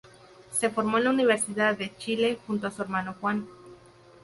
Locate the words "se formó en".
0.51-1.03